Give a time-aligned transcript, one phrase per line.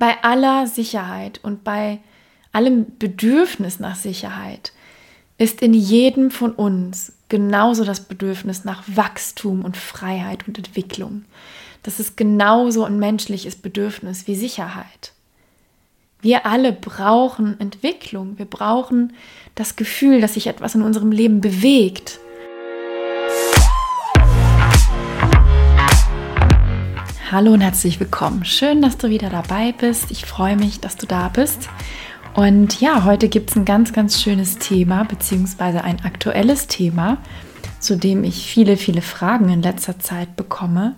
[0.00, 2.00] bei aller Sicherheit und bei
[2.52, 4.72] allem Bedürfnis nach Sicherheit
[5.38, 11.26] ist in jedem von uns genauso das Bedürfnis nach Wachstum und Freiheit und Entwicklung.
[11.82, 15.12] Das ist genauso ein menschliches Bedürfnis wie Sicherheit.
[16.22, 18.38] Wir alle brauchen Entwicklung.
[18.38, 19.12] Wir brauchen
[19.54, 22.20] das Gefühl, dass sich etwas in unserem Leben bewegt.
[27.32, 28.44] Hallo und herzlich willkommen.
[28.44, 30.10] Schön, dass du wieder dabei bist.
[30.10, 31.68] Ich freue mich, dass du da bist.
[32.34, 37.18] Und ja, heute gibt es ein ganz, ganz schönes Thema, beziehungsweise ein aktuelles Thema,
[37.78, 40.96] zu dem ich viele, viele Fragen in letzter Zeit bekomme.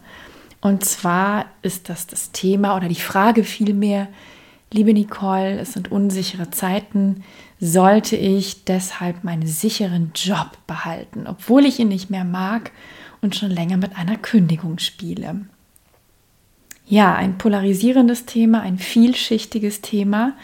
[0.62, 4.09] Und zwar ist das das Thema oder die Frage vielmehr,
[4.73, 7.24] liebe Nicole, es sind unsichere Zeiten,
[7.60, 12.71] sollte ich deshalb meinen sicheren Job behalten, obwohl ich ihn nicht mehr mag
[13.21, 15.43] und schon länger mit einer Kündigung spiele?
[16.87, 20.35] Ja, ein polarisierendes Thema, ein vielschichtiges Thema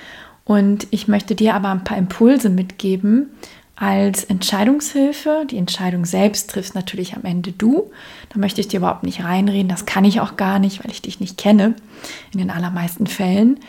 [0.45, 3.31] und ich möchte dir aber ein paar Impulse mitgeben
[3.77, 5.47] als Entscheidungshilfe.
[5.51, 7.91] Die Entscheidung selbst triffst natürlich am Ende du.
[8.31, 9.69] Da möchte ich dir überhaupt nicht reinreden.
[9.69, 11.75] Das kann ich auch gar nicht, weil ich dich nicht kenne,
[12.33, 13.61] in den allermeisten Fällen.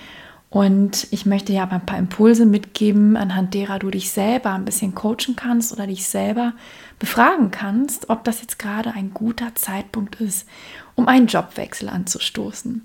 [0.49, 4.65] Und ich möchte dir aber ein paar Impulse mitgeben, anhand derer du dich selber ein
[4.65, 6.53] bisschen coachen kannst oder dich selber
[6.97, 10.47] befragen kannst, ob das jetzt gerade ein guter Zeitpunkt ist,
[10.95, 12.83] um einen Jobwechsel anzustoßen.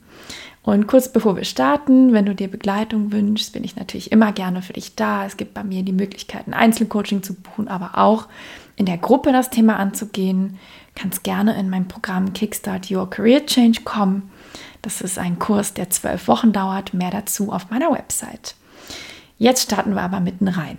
[0.63, 4.63] Und kurz bevor wir starten, wenn du dir Begleitung wünschst, bin ich natürlich immer gerne
[4.63, 5.27] für dich da.
[5.27, 8.29] Es gibt bei mir die Möglichkeit, ein Einzelcoaching zu buchen, aber auch
[8.77, 10.59] in der Gruppe das Thema anzugehen.
[10.95, 14.31] Kannst gerne in mein Programm Kickstart Your Career Change kommen.
[14.85, 16.93] Das ist ein Kurs, der zwölf Wochen dauert.
[16.93, 18.55] Mehr dazu auf meiner Website.
[19.39, 20.77] Jetzt starten wir aber mitten rein.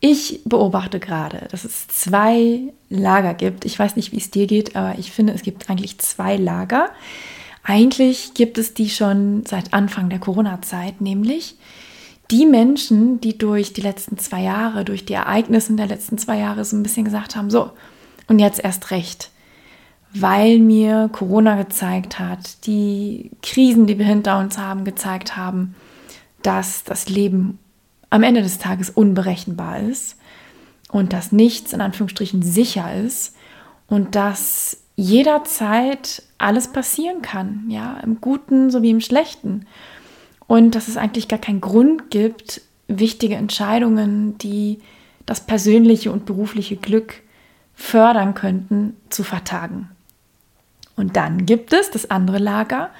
[0.00, 3.64] Ich beobachte gerade, dass es zwei Lager gibt.
[3.64, 6.90] Ich weiß nicht, wie es dir geht, aber ich finde, es gibt eigentlich zwei Lager.
[7.62, 11.54] Eigentlich gibt es die schon seit Anfang der Corona-Zeit, nämlich
[12.32, 16.64] die Menschen, die durch die letzten zwei Jahre, durch die Ereignisse der letzten zwei Jahre
[16.64, 17.70] so ein bisschen gesagt haben, so,
[18.26, 19.30] und jetzt erst recht,
[20.20, 25.74] weil mir Corona gezeigt hat, die Krisen, die wir hinter uns haben, gezeigt haben,
[26.42, 27.58] dass das Leben
[28.10, 30.16] am Ende des Tages unberechenbar ist
[30.90, 33.34] und dass nichts in Anführungsstrichen sicher ist
[33.88, 39.66] und dass jederzeit alles passieren kann, ja, im Guten sowie im Schlechten.
[40.46, 44.78] Und dass es eigentlich gar keinen Grund gibt, wichtige Entscheidungen, die
[45.26, 47.22] das persönliche und berufliche Glück
[47.74, 49.90] fördern könnten, zu vertagen.
[50.96, 52.90] Und dann gibt es das andere Lager,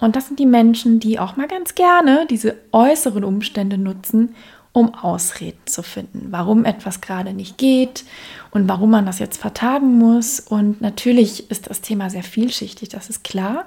[0.00, 4.34] und das sind die Menschen, die auch mal ganz gerne diese äußeren Umstände nutzen,
[4.72, 8.04] um Ausreden zu finden, warum etwas gerade nicht geht
[8.50, 10.40] und warum man das jetzt vertagen muss.
[10.40, 13.66] Und natürlich ist das Thema sehr vielschichtig, das ist klar.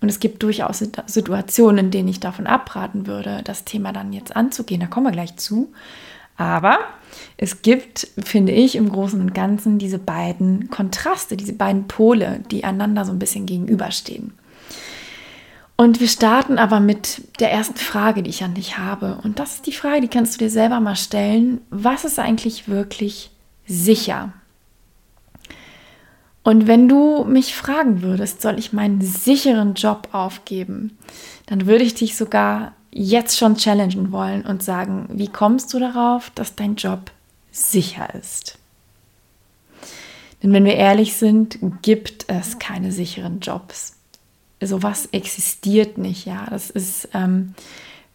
[0.00, 4.34] Und es gibt durchaus Situationen, in denen ich davon abraten würde, das Thema dann jetzt
[4.34, 4.80] anzugehen.
[4.80, 5.72] Da kommen wir gleich zu.
[6.36, 6.78] Aber
[7.36, 12.64] es gibt, finde ich, im Großen und Ganzen diese beiden Kontraste, diese beiden Pole, die
[12.64, 14.32] einander so ein bisschen gegenüberstehen.
[15.76, 19.18] Und wir starten aber mit der ersten Frage, die ich an dich habe.
[19.24, 21.60] Und das ist die Frage, die kannst du dir selber mal stellen.
[21.70, 23.30] Was ist eigentlich wirklich
[23.66, 24.32] sicher?
[26.44, 30.98] Und wenn du mich fragen würdest, soll ich meinen sicheren Job aufgeben,
[31.46, 36.30] dann würde ich dich sogar jetzt schon challengen wollen und sagen, wie kommst du darauf,
[36.30, 37.10] dass dein Job
[37.50, 38.58] sicher ist?
[40.42, 43.96] Denn wenn wir ehrlich sind, gibt es keine sicheren Jobs
[44.66, 46.46] sowas existiert nicht, ja.
[46.50, 47.54] Das ist ähm,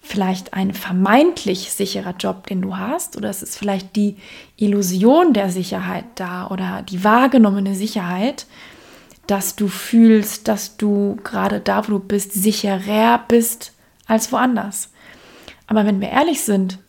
[0.02, 4.16] vielleicht ein vermeintlich sicherer Job, den du hast, oder es ist vielleicht die
[4.56, 8.46] Illusion der Sicherheit da oder die wahrgenommene Sicherheit,
[9.28, 13.74] dass du fühlst, dass du gerade da, wo du bist, sicherer bist
[14.08, 14.92] als woanders.
[15.68, 16.80] Aber wenn wir ehrlich sind,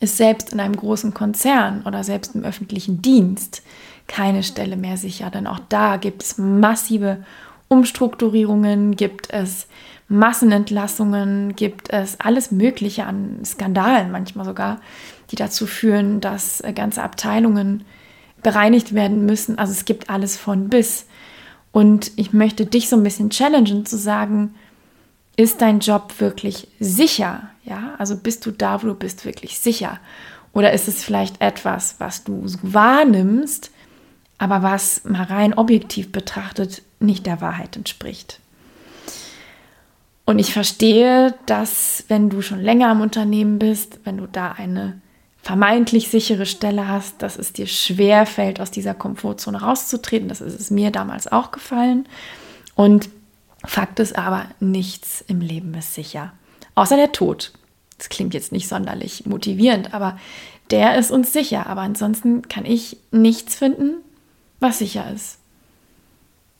[0.00, 3.62] ist selbst in einem großen Konzern oder selbst im öffentlichen Dienst
[4.06, 7.24] keine Stelle mehr sicher, denn auch da gibt es massive
[7.68, 9.68] Umstrukturierungen, gibt es
[10.08, 14.80] Massenentlassungen, gibt es alles Mögliche an Skandalen manchmal sogar,
[15.30, 17.84] die dazu führen, dass ganze Abteilungen
[18.42, 19.58] bereinigt werden müssen.
[19.58, 21.06] Also es gibt alles von bis.
[21.70, 24.54] Und ich möchte dich so ein bisschen challengen zu sagen,
[25.38, 27.48] ist dein Job wirklich sicher?
[27.64, 30.00] Ja, also bist du da, wo du bist, wirklich sicher?
[30.52, 33.70] Oder ist es vielleicht etwas, was du wahrnimmst,
[34.36, 38.40] aber was mal rein objektiv betrachtet nicht der Wahrheit entspricht.
[40.24, 45.00] Und ich verstehe, dass wenn du schon länger im Unternehmen bist, wenn du da eine
[45.40, 50.28] vermeintlich sichere Stelle hast, dass es dir schwer fällt, aus dieser Komfortzone rauszutreten.
[50.28, 52.08] Das ist es mir damals auch gefallen.
[52.74, 53.08] Und
[53.64, 56.32] Fakt ist aber, nichts im Leben ist sicher.
[56.74, 57.52] Außer der Tod.
[57.98, 60.18] Das klingt jetzt nicht sonderlich motivierend, aber
[60.70, 61.66] der ist uns sicher.
[61.66, 63.96] Aber ansonsten kann ich nichts finden,
[64.60, 65.38] was sicher ist.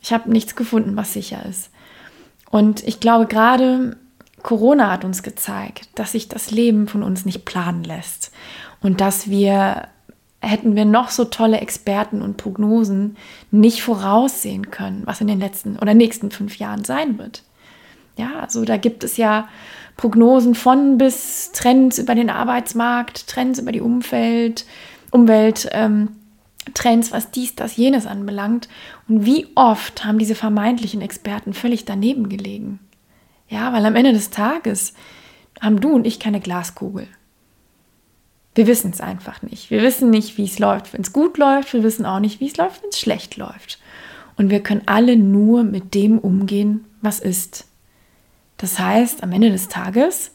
[0.02, 1.70] Ich habe nichts gefunden, was sicher ist.
[2.50, 3.96] Und ich glaube, gerade
[4.42, 8.30] Corona hat uns gezeigt, dass sich das Leben von uns nicht planen lässt
[8.80, 9.88] und dass wir,
[10.40, 13.16] hätten wir noch so tolle Experten und Prognosen,
[13.50, 17.42] nicht voraussehen können, was in den letzten oder nächsten fünf Jahren sein wird.
[18.16, 19.48] Ja, also da gibt es ja
[19.96, 24.64] Prognosen von bis Trends über den Arbeitsmarkt, Trends über die Umwelt,
[25.10, 26.10] Umwelt, ähm,
[26.74, 28.68] Trends, was dies, das, jenes anbelangt.
[29.08, 32.80] Und wie oft haben diese vermeintlichen Experten völlig daneben gelegen?
[33.48, 34.92] Ja, weil am Ende des Tages
[35.60, 37.08] haben du und ich keine Glaskugel.
[38.58, 39.70] Wir wissen es einfach nicht.
[39.70, 41.72] Wir wissen nicht, wie es läuft, wenn es gut läuft.
[41.72, 43.78] Wir wissen auch nicht, wie es läuft, wenn es schlecht läuft.
[44.36, 47.68] Und wir können alle nur mit dem umgehen, was ist.
[48.56, 50.32] Das heißt, am Ende des Tages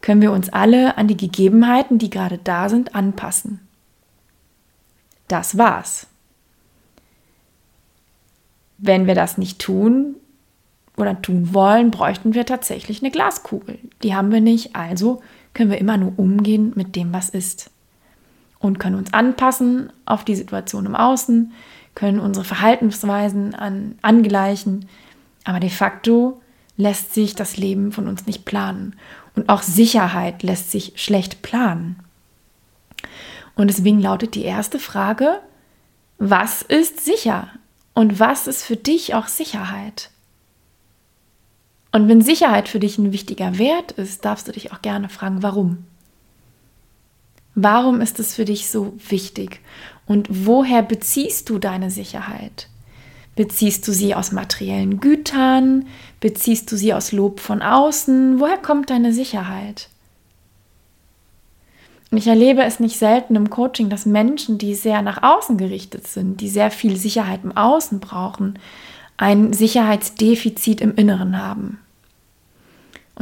[0.00, 3.60] können wir uns alle an die Gegebenheiten, die gerade da sind, anpassen.
[5.28, 6.08] Das war's.
[8.76, 10.16] Wenn wir das nicht tun
[10.96, 13.78] oder tun wollen, bräuchten wir tatsächlich eine Glaskugel.
[14.02, 15.22] Die haben wir nicht, also
[15.54, 17.70] können wir immer nur umgehen mit dem, was ist.
[18.58, 21.52] Und können uns anpassen auf die Situation im Außen,
[21.94, 24.88] können unsere Verhaltensweisen an, angleichen,
[25.44, 26.40] aber de facto
[26.76, 28.96] lässt sich das Leben von uns nicht planen.
[29.34, 31.96] Und auch Sicherheit lässt sich schlecht planen.
[33.54, 35.40] Und deswegen lautet die erste Frage,
[36.18, 37.48] was ist sicher?
[37.94, 40.10] Und was ist für dich auch Sicherheit?
[41.92, 45.42] Und wenn Sicherheit für dich ein wichtiger Wert ist, darfst du dich auch gerne fragen,
[45.42, 45.84] warum?
[47.54, 49.60] Warum ist es für dich so wichtig?
[50.06, 52.68] Und woher beziehst du deine Sicherheit?
[53.36, 55.86] Beziehst du sie aus materiellen Gütern?
[56.20, 58.40] Beziehst du sie aus Lob von außen?
[58.40, 59.88] Woher kommt deine Sicherheit?
[62.10, 66.06] Und ich erlebe es nicht selten im Coaching, dass Menschen, die sehr nach außen gerichtet
[66.06, 68.58] sind, die sehr viel Sicherheit im Außen brauchen,
[69.16, 71.78] ein Sicherheitsdefizit im Inneren haben.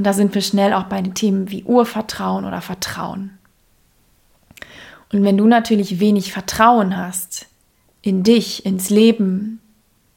[0.00, 3.38] Und da sind wir schnell auch bei den Themen wie Urvertrauen oder Vertrauen.
[5.12, 7.48] Und wenn du natürlich wenig Vertrauen hast
[8.00, 9.60] in dich, ins Leben,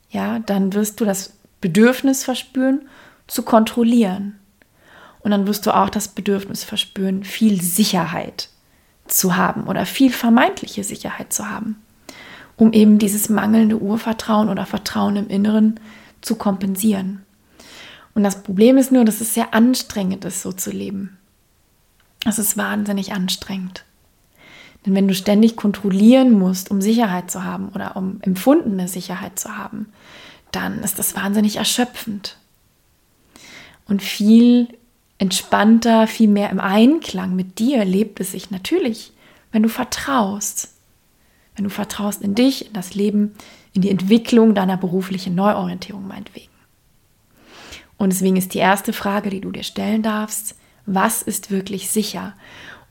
[0.09, 2.87] ja, dann wirst du das Bedürfnis verspüren,
[3.27, 4.39] zu kontrollieren.
[5.19, 8.47] Und dann wirst du auch das Bedürfnis verspüren, viel Sicherheit
[9.05, 11.75] zu haben oder viel vermeintliche Sicherheit zu haben,
[12.55, 15.77] um eben dieses mangelnde Urvertrauen oder Vertrauen im Inneren
[16.21, 17.25] zu kompensieren.
[18.13, 21.17] Und das Problem ist nur, dass es sehr anstrengend ist, so zu leben.
[22.25, 23.85] Es ist wahnsinnig anstrengend.
[24.85, 29.57] Denn wenn du ständig kontrollieren musst, um Sicherheit zu haben oder um empfundene Sicherheit zu
[29.57, 29.87] haben,
[30.51, 32.37] dann ist das wahnsinnig erschöpfend.
[33.85, 34.67] Und viel
[35.17, 39.13] entspannter, viel mehr im Einklang mit dir lebt es sich natürlich,
[39.51, 40.69] wenn du vertraust.
[41.55, 43.35] Wenn du vertraust in dich, in das Leben,
[43.73, 46.52] in die Entwicklung deiner beruflichen Neuorientierung meinetwegen.
[48.03, 50.55] Und deswegen ist die erste Frage, die du dir stellen darfst,
[50.85, 52.33] was ist wirklich sicher?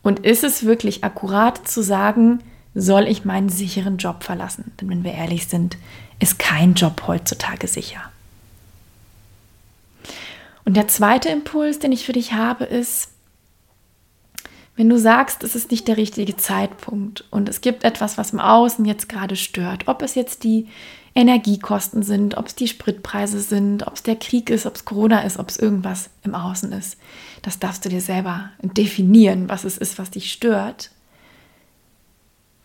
[0.03, 2.43] Und ist es wirklich akkurat zu sagen,
[2.75, 4.73] soll ich meinen sicheren Job verlassen?
[4.81, 5.77] Denn wenn wir ehrlich sind,
[6.19, 8.01] ist kein Job heutzutage sicher.
[10.65, 13.11] Und der zweite Impuls, den ich für dich habe, ist,
[14.77, 18.41] wenn du sagst, es ist nicht der richtige Zeitpunkt und es gibt etwas, was im
[18.41, 20.69] Außen jetzt gerade stört, ob es jetzt die
[21.15, 25.21] Energiekosten sind, ob es die Spritpreise sind, ob es der Krieg ist, ob es Corona
[25.21, 26.97] ist, ob es irgendwas im Außen ist,
[27.43, 30.91] das darfst du dir selber definieren, was es ist, was dich stört.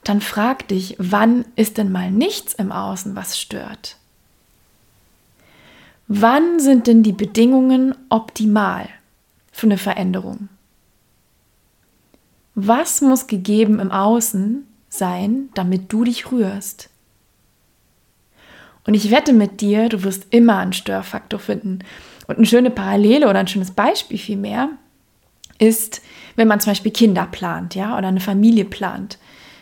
[0.03, 3.97] Dann frag dich, wann ist denn mal nichts im Außen, was stört?
[6.07, 8.87] Wann sind denn die Bedingungen optimal
[9.51, 10.47] für eine Veränderung?
[12.55, 16.89] Was muss gegeben im Außen sein, damit du dich rührst?
[18.87, 21.79] Und ich wette mit dir, du wirst immer einen Störfaktor finden.
[22.25, 24.69] Und eine schöne Parallele oder ein schönes Beispiel vielmehr
[25.59, 26.01] ist,
[26.35, 29.19] wenn man zum Beispiel Kinder plant, ja, oder eine Familie plant.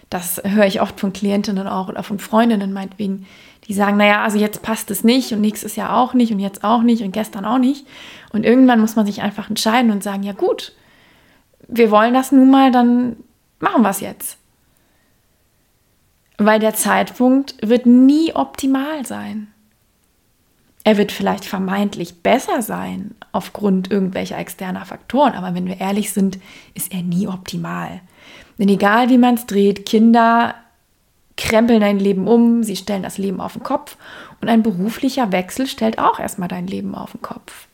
[0.09, 3.25] Das höre ich oft von Klientinnen auch oder von Freundinnen meinetwegen,
[3.67, 6.63] die sagen, naja, also jetzt passt es nicht und nächstes Jahr auch nicht und jetzt
[6.63, 7.87] auch nicht und gestern auch nicht.
[8.31, 10.73] Und irgendwann muss man sich einfach entscheiden und sagen, ja gut,
[11.67, 13.15] wir wollen das nun mal, dann
[13.59, 14.37] machen wir es jetzt.
[16.37, 19.47] Weil der Zeitpunkt wird nie optimal sein.
[20.83, 26.37] Er wird vielleicht vermeintlich besser sein aufgrund irgendwelcher externer Faktoren, aber wenn wir ehrlich sind,
[26.75, 28.01] ist er nie optimal.
[28.59, 30.53] Denn egal wie man es dreht, Kinder
[31.37, 33.97] krempeln dein Leben um, sie stellen das Leben auf den Kopf
[34.41, 37.67] und ein beruflicher Wechsel stellt auch erstmal dein Leben auf den Kopf.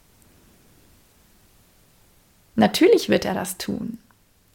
[2.56, 3.98] Natürlich wird er das tun,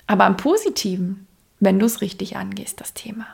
[0.07, 1.27] aber am positiven,
[1.61, 3.27] wenn du es richtig angehst, das Thema.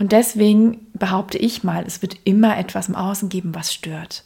[0.00, 4.24] Und deswegen behaupte ich mal, es wird immer etwas im Außen geben, was stört.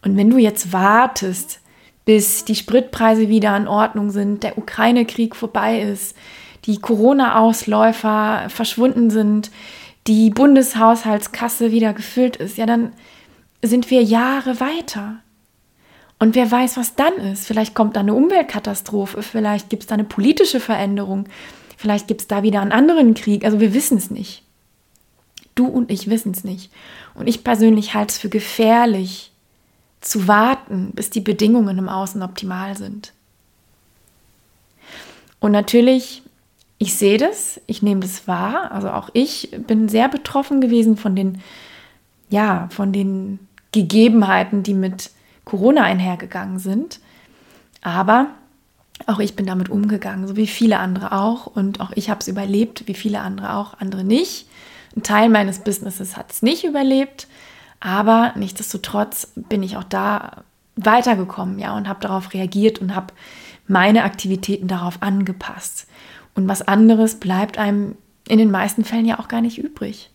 [0.00, 1.60] Und wenn du jetzt wartest,
[2.04, 6.16] bis die Spritpreise wieder in Ordnung sind, der Ukraine-Krieg vorbei ist,
[6.66, 9.50] die Corona-Ausläufer verschwunden sind,
[10.06, 12.92] die Bundeshaushaltskasse wieder gefüllt ist, ja, dann
[13.60, 15.16] sind wir Jahre weiter.
[16.20, 17.44] Und wer weiß, was dann ist.
[17.44, 21.24] Vielleicht kommt da eine Umweltkatastrophe, vielleicht gibt es da eine politische Veränderung,
[21.76, 23.44] vielleicht gibt es da wieder einen anderen Krieg.
[23.44, 24.44] Also wir wissen es nicht.
[25.58, 26.70] Du und ich wissen es nicht.
[27.14, 29.32] Und ich persönlich halte es für gefährlich,
[30.00, 33.12] zu warten, bis die Bedingungen im Außen optimal sind.
[35.40, 36.22] Und natürlich,
[36.78, 38.70] ich sehe das, ich nehme das wahr.
[38.72, 41.42] Also auch ich bin sehr betroffen gewesen von den,
[42.30, 43.40] ja, von den
[43.72, 45.10] Gegebenheiten, die mit
[45.44, 47.00] Corona einhergegangen sind.
[47.82, 48.28] Aber
[49.06, 51.46] auch ich bin damit umgegangen, so wie viele andere auch.
[51.46, 54.47] Und auch ich habe es überlebt, wie viele andere auch, andere nicht.
[54.98, 57.28] Ein Teil meines Businesses hat es nicht überlebt.
[57.78, 60.42] Aber nichtsdestotrotz bin ich auch da
[60.74, 63.14] weitergekommen, ja, und habe darauf reagiert und habe
[63.68, 65.86] meine Aktivitäten darauf angepasst.
[66.34, 70.10] Und was anderes bleibt einem in den meisten Fällen ja auch gar nicht übrig.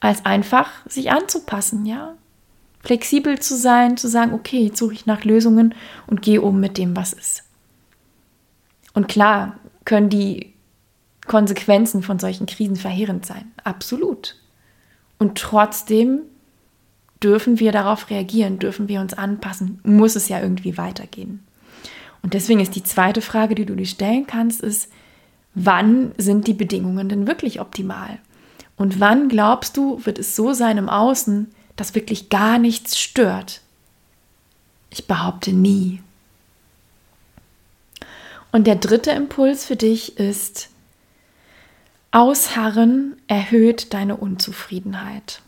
[0.00, 2.14] Als einfach sich anzupassen, ja.
[2.82, 5.72] Flexibel zu sein, zu sagen, okay, jetzt suche ich nach Lösungen
[6.08, 7.44] und gehe um mit dem, was ist.
[8.92, 10.52] Und klar können die
[11.30, 13.52] Konsequenzen von solchen Krisen verheerend sein.
[13.62, 14.34] Absolut.
[15.16, 16.22] Und trotzdem
[17.22, 21.46] dürfen wir darauf reagieren, dürfen wir uns anpassen, muss es ja irgendwie weitergehen.
[22.22, 24.90] Und deswegen ist die zweite Frage, die du dir stellen kannst, ist,
[25.54, 28.18] wann sind die Bedingungen denn wirklich optimal?
[28.76, 31.46] Und wann glaubst du, wird es so sein im Außen,
[31.76, 33.60] dass wirklich gar nichts stört?
[34.90, 36.02] Ich behaupte nie.
[38.50, 40.70] Und der dritte Impuls für dich ist,
[42.12, 45.42] Ausharren erhöht deine Unzufriedenheit.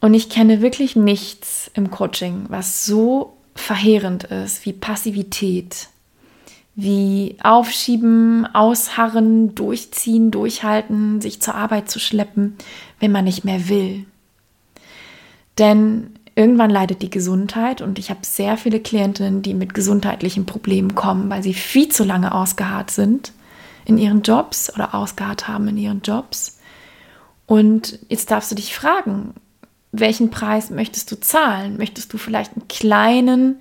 [0.00, 5.88] Und ich kenne wirklich nichts im Coaching, was so verheerend ist wie Passivität,
[6.76, 12.56] wie Aufschieben, Ausharren, Durchziehen, Durchhalten, sich zur Arbeit zu schleppen,
[13.00, 14.04] wenn man nicht mehr will.
[15.58, 20.94] Denn irgendwann leidet die Gesundheit und ich habe sehr viele Klientinnen, die mit gesundheitlichen Problemen
[20.94, 23.32] kommen, weil sie viel zu lange ausgeharrt sind
[23.88, 26.60] in ihren Jobs oder ausgeharrt haben in ihren Jobs.
[27.46, 29.32] Und jetzt darfst du dich fragen,
[29.92, 31.78] welchen Preis möchtest du zahlen?
[31.78, 33.56] Möchtest du vielleicht einen kleinen,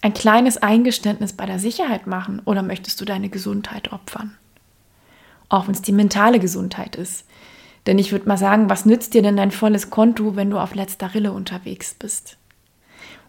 [0.00, 4.34] ein kleines Eingeständnis bei der Sicherheit machen oder möchtest du deine Gesundheit opfern?
[5.50, 7.26] Auch wenn es die mentale Gesundheit ist.
[7.86, 10.74] Denn ich würde mal sagen, was nützt dir denn dein volles Konto, wenn du auf
[10.74, 12.38] letzter Rille unterwegs bist?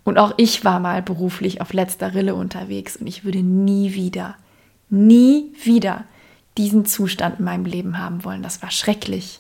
[0.06, 4.38] Und auch ich war mal beruflich auf letzter Rille unterwegs und ich würde nie wieder,
[4.90, 6.06] nie wieder
[6.58, 8.44] diesen Zustand in meinem Leben haben wollen.
[8.44, 9.40] Das war schrecklich.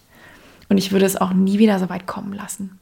[0.69, 2.79] Und ich würde es auch nie wieder so weit kommen lassen.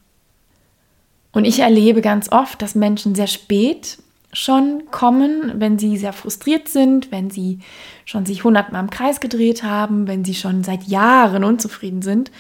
[1.32, 3.98] Und ich erlebe ganz oft, dass Menschen sehr spät
[4.32, 7.60] schon kommen, wenn sie sehr frustriert sind, wenn sie
[8.06, 12.32] schon sich hundertmal im Kreis gedreht haben, wenn sie schon seit Jahren unzufrieden sind,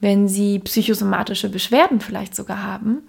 [0.00, 3.08] wenn sie psychosomatische Beschwerden vielleicht sogar haben.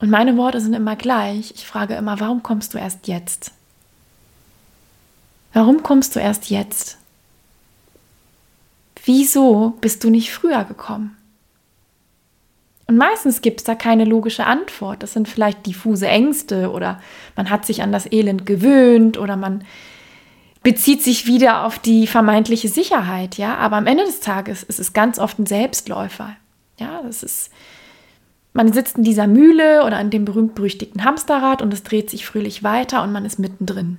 [0.00, 1.52] Und meine Worte sind immer gleich.
[1.54, 3.52] Ich frage immer, warum kommst du erst jetzt?
[5.52, 6.99] Warum kommst du erst jetzt?
[9.04, 11.16] Wieso bist du nicht früher gekommen?
[12.86, 15.02] Und meistens gibt es da keine logische Antwort.
[15.02, 17.00] Das sind vielleicht diffuse Ängste oder
[17.36, 19.64] man hat sich an das Elend gewöhnt oder man
[20.64, 23.56] bezieht sich wieder auf die vermeintliche Sicherheit, ja.
[23.56, 26.34] Aber am Ende des Tages ist es ganz oft ein Selbstläufer.
[26.78, 27.52] Ja, das ist,
[28.52, 32.64] man sitzt in dieser Mühle oder an dem berühmt-berüchtigten Hamsterrad und es dreht sich fröhlich
[32.64, 33.98] weiter und man ist mittendrin.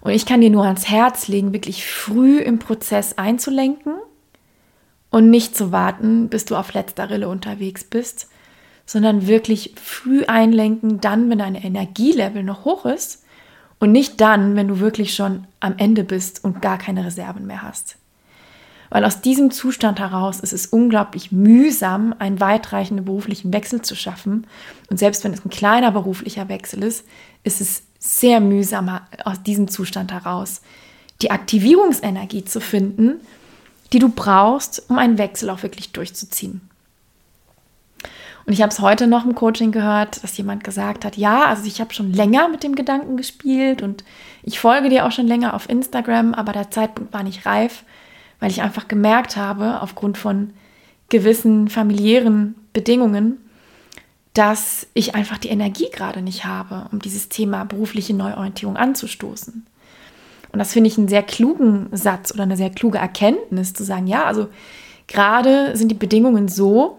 [0.00, 3.94] Und ich kann dir nur ans Herz legen, wirklich früh im Prozess einzulenken
[5.10, 8.28] und nicht zu warten, bis du auf letzter Rille unterwegs bist,
[8.86, 13.24] sondern wirklich früh einlenken, dann, wenn dein Energielevel noch hoch ist
[13.78, 17.62] und nicht dann, wenn du wirklich schon am Ende bist und gar keine Reserven mehr
[17.62, 17.96] hast.
[18.88, 24.48] Weil aus diesem Zustand heraus ist es unglaublich mühsam, einen weitreichenden beruflichen Wechsel zu schaffen.
[24.90, 27.06] Und selbst wenn es ein kleiner beruflicher Wechsel ist,
[27.44, 30.62] ist es sehr mühsam aus diesem Zustand heraus
[31.22, 33.20] die Aktivierungsenergie zu finden,
[33.92, 36.62] die du brauchst, um einen Wechsel auch wirklich durchzuziehen.
[38.46, 41.66] Und ich habe es heute noch im Coaching gehört, dass jemand gesagt hat, ja, also
[41.66, 44.02] ich habe schon länger mit dem Gedanken gespielt und
[44.42, 47.84] ich folge dir auch schon länger auf Instagram, aber der Zeitpunkt war nicht reif,
[48.40, 50.54] weil ich einfach gemerkt habe, aufgrund von
[51.10, 53.38] gewissen familiären Bedingungen,
[54.34, 59.66] dass ich einfach die Energie gerade nicht habe, um dieses Thema berufliche Neuorientierung anzustoßen.
[60.52, 64.06] Und das finde ich einen sehr klugen Satz oder eine sehr kluge Erkenntnis, zu sagen,
[64.06, 64.48] ja, also
[65.06, 66.98] gerade sind die Bedingungen so,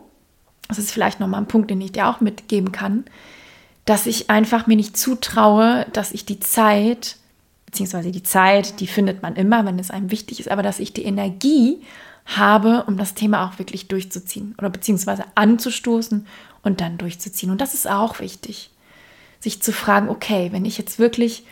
[0.68, 3.06] das ist vielleicht nochmal ein Punkt, den ich dir auch mitgeben kann,
[3.86, 7.18] dass ich einfach mir nicht zutraue, dass ich die Zeit,
[7.66, 10.94] beziehungsweise die Zeit, die findet man immer, wenn es einem wichtig ist, aber dass ich
[10.94, 11.82] die Energie
[12.26, 16.26] habe, um das Thema auch wirklich durchzuziehen oder beziehungsweise anzustoßen
[16.64, 17.52] und dann durchzuziehen.
[17.52, 18.70] Und das ist auch wichtig,
[19.40, 21.46] sich zu fragen, okay, wenn ich jetzt wirklich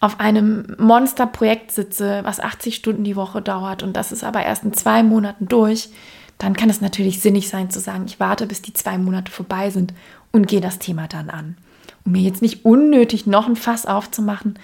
[0.00, 4.64] auf einem Monsterprojekt sitze, was 80 Stunden die Woche dauert und das ist aber erst
[4.64, 5.90] in zwei Monaten durch,
[6.38, 9.68] dann kann es natürlich sinnig sein zu sagen, ich warte, bis die zwei Monate vorbei
[9.68, 9.92] sind
[10.32, 11.58] und gehe das Thema dann an.
[12.06, 14.58] Um mir jetzt nicht unnötig noch ein Fass aufzumachen,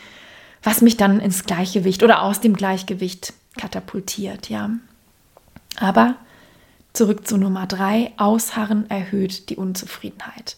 [0.63, 4.71] was mich dann ins Gleichgewicht oder aus dem Gleichgewicht katapultiert, ja.
[5.79, 6.15] Aber
[6.97, 10.57] zurück zu Nummer drei, Ausharren erhöht die Unzufriedenheit.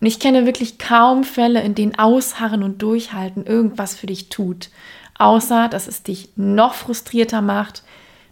[0.00, 4.70] Und ich kenne wirklich kaum Fälle, in denen Ausharren und Durchhalten irgendwas für dich tut,
[5.18, 7.82] außer dass es dich noch frustrierter macht,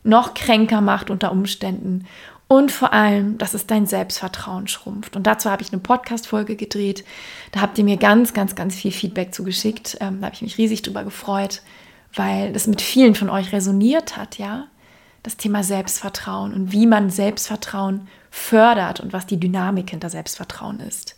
[0.05, 2.07] noch kränker macht unter Umständen
[2.49, 5.17] und vor allem, dass es dein Selbstvertrauen schrumpft.
[5.17, 7.05] Und dazu habe ich eine Podcast-Folge gedreht.
[7.51, 9.97] Da habt ihr mir ganz, ganz, ganz viel Feedback zugeschickt.
[10.01, 11.63] Ähm, da habe ich mich riesig drüber gefreut,
[12.15, 14.69] weil das mit vielen von euch resoniert hat, ja.
[15.27, 21.17] Das Thema Selbstvertrauen und wie man Selbstvertrauen fördert und was die Dynamik hinter Selbstvertrauen ist.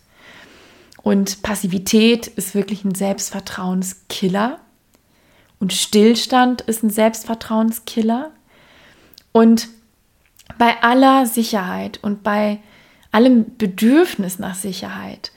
[1.03, 4.61] Und Passivität ist wirklich ein Selbstvertrauenskiller.
[5.59, 8.31] Und Stillstand ist ein Selbstvertrauenskiller.
[9.31, 9.67] Und
[10.57, 12.57] bei aller Sicherheit und bei
[13.11, 15.31] allem Bedürfnis nach Sicherheit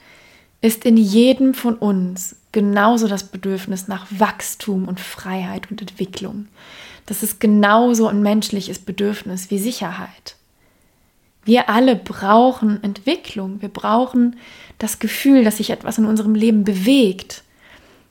[0.61, 6.47] ist in jedem von uns genauso das Bedürfnis nach Wachstum und Freiheit und Entwicklung.
[7.05, 10.35] Das ist genauso ein menschliches Bedürfnis wie Sicherheit.
[11.45, 13.61] Wir alle brauchen Entwicklung.
[13.61, 14.37] Wir brauchen
[14.79, 17.43] das Gefühl, dass sich etwas in unserem Leben bewegt.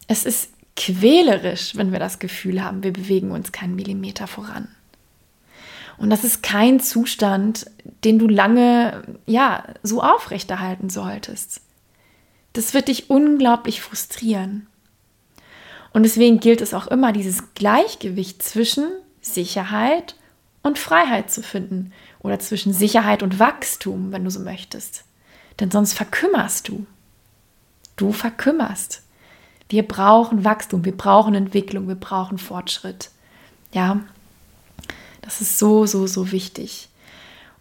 [0.07, 4.69] Es ist quälerisch, wenn wir das Gefühl haben, wir bewegen uns keinen Millimeter voran.
[5.99, 7.67] Und das ist kein Zustand,
[8.05, 11.61] den du lange, ja, so aufrechterhalten solltest.
[12.55, 14.67] Das wird dich unglaublich frustrieren.
[15.93, 18.87] Und deswegen gilt es auch immer, dieses Gleichgewicht zwischen
[19.21, 20.17] Sicherheit
[20.63, 25.05] und Freiheit zu finden oder zwischen Sicherheit und Wachstum, wenn du so möchtest.
[25.61, 26.87] Denn sonst verkümmerst du.
[27.97, 29.03] Du verkümmerst.
[29.69, 33.11] Wir brauchen Wachstum, wir brauchen Entwicklung, wir brauchen Fortschritt.
[33.73, 34.01] Ja,
[35.23, 36.89] das ist so, so, so wichtig.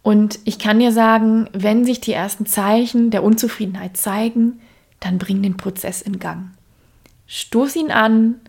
[0.04, 4.60] Und ich kann dir sagen, wenn sich die ersten Zeichen der Unzufriedenheit zeigen,
[5.00, 6.52] dann bring den Prozess in Gang.
[7.34, 8.42] Stoß ihn an,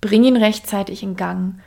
[0.00, 1.60] bring ihn rechtzeitig in Gang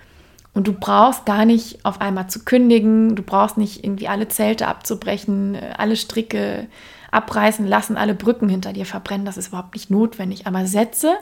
[0.54, 4.68] und du brauchst gar nicht auf einmal zu kündigen, du brauchst nicht irgendwie alle Zelte
[4.68, 6.68] abzubrechen, alle Stricke
[7.12, 10.48] abreißen lassen, alle Brücken hinter dir verbrennen, das ist überhaupt nicht notwendig.
[10.48, 11.16] Aber setze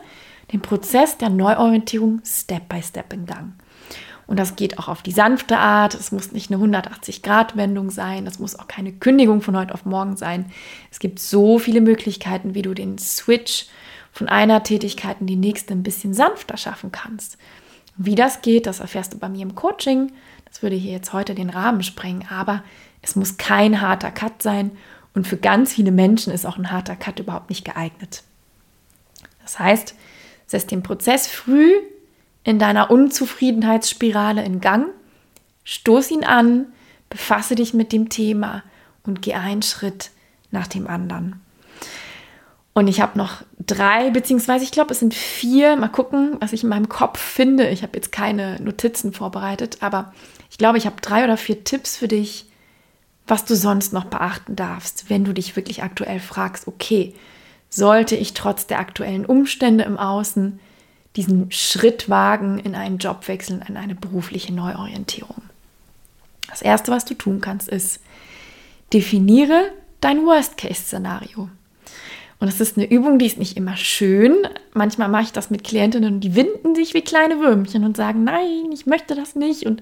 [0.53, 3.53] den Prozess der Neuorientierung Step by Step in Gang.
[4.25, 5.93] Und das geht auch auf die sanfte Art.
[5.93, 8.25] Es muss nicht eine 180-Grad-Wendung sein.
[8.25, 10.51] Das muss auch keine Kündigung von heute auf morgen sein.
[10.89, 13.67] Es gibt so viele Möglichkeiten, wie du den Switch
[14.17, 17.37] von einer Tätigkeit in die nächste ein bisschen sanfter schaffen kannst.
[17.97, 20.11] Wie das geht, das erfährst du bei mir im Coaching.
[20.45, 22.63] Das würde hier jetzt heute den Rahmen sprengen, aber
[23.03, 24.71] es muss kein harter Cut sein
[25.13, 28.23] und für ganz viele Menschen ist auch ein harter Cut überhaupt nicht geeignet.
[29.43, 29.93] Das heißt,
[30.47, 31.73] setz den Prozess früh
[32.43, 34.87] in deiner Unzufriedenheitsspirale in Gang,
[35.63, 36.65] stoß ihn an,
[37.11, 38.63] befasse dich mit dem Thema
[39.03, 40.09] und geh einen Schritt
[40.49, 41.39] nach dem anderen.
[42.77, 45.75] Und ich habe noch drei, beziehungsweise ich glaube, es sind vier.
[45.77, 47.69] Mal gucken, was ich in meinem Kopf finde.
[47.69, 50.13] Ich habe jetzt keine Notizen vorbereitet, aber
[50.51, 52.45] ich glaube, ich habe drei oder vier Tipps für dich,
[53.25, 57.15] was du sonst noch beachten darfst, wenn du dich wirklich aktuell fragst, okay,
[57.67, 60.59] sollte ich trotz der aktuellen Umstände im Außen
[61.15, 65.41] diesen Schritt wagen in einen Jobwechsel, in eine berufliche Neuorientierung?
[66.47, 68.01] Das Erste, was du tun kannst, ist,
[68.93, 71.49] definiere dein Worst-Case-Szenario.
[72.39, 74.35] Und das ist eine Übung, die ist nicht immer schön.
[74.73, 78.23] Manchmal mache ich das mit Klientinnen und die winden sich wie kleine Würmchen und sagen,
[78.23, 79.81] nein, ich möchte das nicht und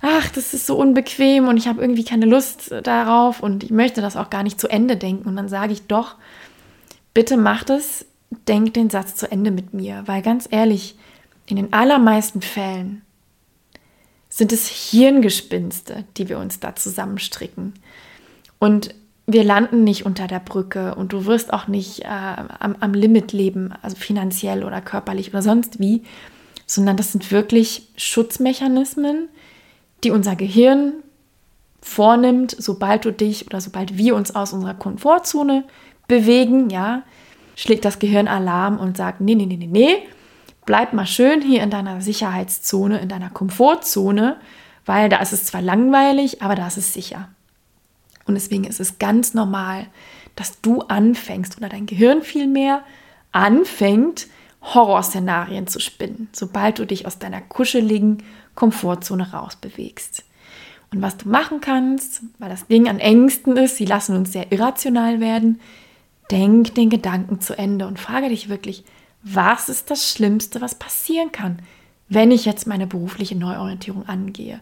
[0.00, 4.00] ach, das ist so unbequem und ich habe irgendwie keine Lust darauf und ich möchte
[4.00, 5.28] das auch gar nicht zu Ende denken.
[5.28, 6.16] Und dann sage ich doch,
[7.14, 8.04] bitte mach das,
[8.48, 10.96] denk den Satz zu Ende mit mir, weil ganz ehrlich,
[11.46, 13.02] in den allermeisten Fällen
[14.28, 17.74] sind es Hirngespinste, die wir uns da zusammenstricken.
[18.58, 18.94] Und
[19.26, 23.32] wir landen nicht unter der Brücke und du wirst auch nicht äh, am, am Limit
[23.32, 26.02] leben, also finanziell oder körperlich oder sonst wie,
[26.66, 29.28] sondern das sind wirklich Schutzmechanismen,
[30.02, 30.94] die unser Gehirn
[31.80, 35.64] vornimmt, sobald du dich oder sobald wir uns aus unserer Komfortzone
[36.08, 37.02] bewegen, ja,
[37.56, 39.96] schlägt das Gehirn Alarm und sagt, nee, nee, nee, nee, nee,
[40.64, 44.36] bleib mal schön hier in deiner Sicherheitszone, in deiner Komfortzone,
[44.84, 47.28] weil da ist es zwar langweilig, aber da ist es sicher.
[48.26, 49.86] Und deswegen ist es ganz normal,
[50.36, 52.82] dass du anfängst oder dein Gehirn vielmehr
[53.32, 54.26] anfängt,
[54.62, 58.22] Horrorszenarien zu spinnen, sobald du dich aus deiner kuscheligen
[58.54, 60.24] Komfortzone rausbewegst.
[60.92, 64.52] Und was du machen kannst, weil das Ding an Ängsten ist, sie lassen uns sehr
[64.52, 65.60] irrational werden,
[66.30, 68.84] denk den Gedanken zu Ende und frage dich wirklich,
[69.22, 71.60] was ist das Schlimmste, was passieren kann,
[72.08, 74.60] wenn ich jetzt meine berufliche Neuorientierung angehe?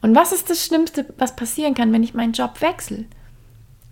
[0.00, 3.04] Und was ist das Schlimmste, was passieren kann, wenn ich meinen Job wechsle?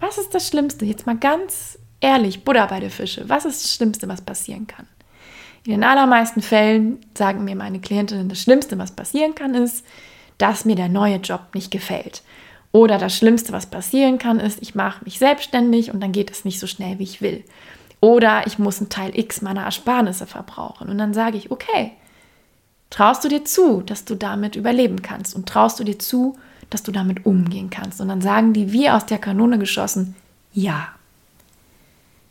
[0.01, 0.85] Was ist das Schlimmste?
[0.85, 3.29] Jetzt mal ganz ehrlich, Buddha bei der Fische.
[3.29, 4.87] Was ist das Schlimmste, was passieren kann?
[5.65, 9.85] In den allermeisten Fällen sagen mir meine Klientinnen, das Schlimmste, was passieren kann, ist,
[10.39, 12.23] dass mir der neue Job nicht gefällt.
[12.71, 16.45] Oder das Schlimmste, was passieren kann, ist, ich mache mich selbstständig und dann geht es
[16.45, 17.43] nicht so schnell, wie ich will.
[18.01, 20.89] Oder ich muss einen Teil X meiner Ersparnisse verbrauchen.
[20.89, 21.93] Und dann sage ich, okay,
[22.91, 25.35] traust du dir zu, dass du damit überleben kannst?
[25.35, 26.39] Und traust du dir zu,
[26.71, 28.01] dass du damit umgehen kannst?
[28.01, 30.15] Und dann sagen die, wie aus der Kanone geschossen,
[30.53, 30.89] ja.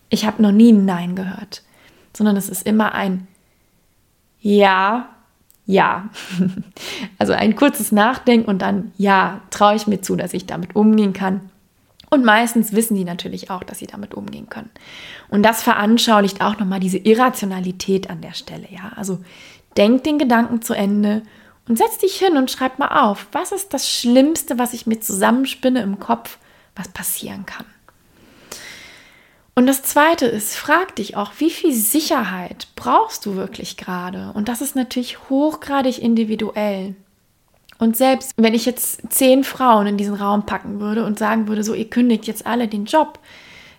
[0.09, 1.63] Ich habe noch nie ein Nein gehört
[2.15, 3.27] sondern es ist immer ein
[4.41, 5.09] Ja,
[5.65, 6.09] ja.
[7.17, 11.13] Also ein kurzes Nachdenken und dann Ja, traue ich mir zu, dass ich damit umgehen
[11.13, 11.49] kann.
[12.09, 14.69] Und meistens wissen die natürlich auch, dass sie damit umgehen können.
[15.27, 18.67] Und das veranschaulicht auch nochmal diese Irrationalität an der Stelle.
[18.69, 19.19] Ja, also
[19.77, 21.23] denk den Gedanken zu Ende
[21.67, 24.99] und setz dich hin und schreib mal auf, was ist das Schlimmste, was ich mir
[24.99, 26.37] zusammenspinne im Kopf,
[26.75, 27.65] was passieren kann.
[29.55, 34.31] Und das Zweite ist, frag dich auch, wie viel Sicherheit brauchst du wirklich gerade?
[34.33, 36.95] Und das ist natürlich hochgradig individuell.
[37.77, 41.63] Und selbst wenn ich jetzt zehn Frauen in diesen Raum packen würde und sagen würde,
[41.63, 43.19] so, ihr kündigt jetzt alle den Job,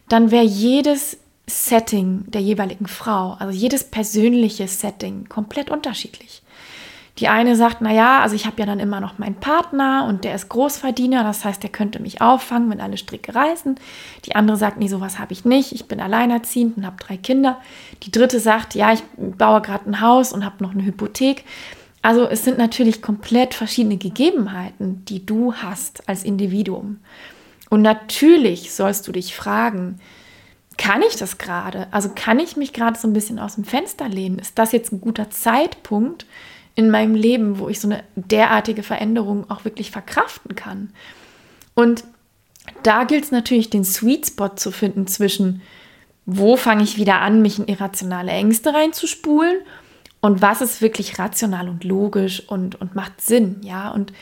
[0.09, 6.43] dann wäre jedes Setting der jeweiligen Frau, also jedes persönliche Setting komplett unterschiedlich.
[7.19, 10.25] Die eine sagt, na ja, also ich habe ja dann immer noch meinen Partner und
[10.25, 13.77] der ist Großverdiener, das heißt, der könnte mich auffangen, wenn alle Stricke reißen.
[14.27, 17.59] Die andere sagt, nee, sowas habe ich nicht, ich bin alleinerziehend und habe drei Kinder.
[18.03, 21.45] Die dritte sagt, ja, ich baue gerade ein Haus und habe noch eine Hypothek.
[22.03, 26.99] Also es sind natürlich komplett verschiedene Gegebenheiten, die du hast als Individuum.
[27.71, 30.01] Und natürlich sollst du dich fragen,
[30.77, 31.87] kann ich das gerade?
[31.91, 34.39] Also kann ich mich gerade so ein bisschen aus dem Fenster lehnen?
[34.39, 36.27] Ist das jetzt ein guter Zeitpunkt,
[36.77, 40.91] in meinem Leben, wo ich so eine derartige Veränderung auch wirklich verkraften kann.
[41.75, 42.05] Und
[42.83, 45.63] da gilt es natürlich, den Sweet Spot zu finden zwischen,
[46.27, 49.57] wo fange ich wieder an, mich in irrationale Ängste reinzuspulen
[50.21, 53.91] und was ist wirklich rational und logisch und, und macht Sinn, ja.
[53.91, 54.13] Und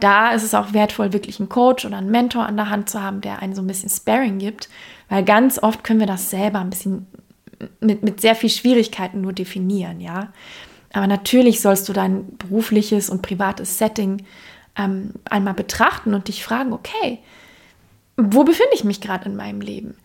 [0.00, 3.02] da ist es auch wertvoll, wirklich einen Coach oder einen Mentor an der Hand zu
[3.02, 4.68] haben, der einen so ein bisschen Sparing gibt,
[5.08, 7.06] weil ganz oft können wir das selber ein bisschen
[7.80, 10.32] mit, mit sehr viel Schwierigkeiten nur definieren, ja.
[10.92, 14.24] Aber natürlich sollst du dein berufliches und privates Setting
[14.76, 17.18] ähm, einmal betrachten und dich fragen, okay,
[18.16, 19.96] wo befinde ich mich gerade in meinem Leben?